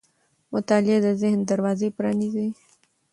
[0.53, 2.47] مطالعه د ذهن دروازې پرانیزي.